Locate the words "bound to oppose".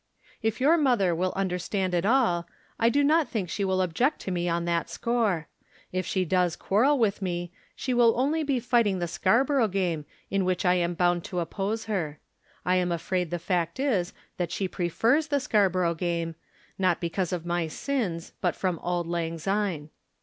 10.95-11.85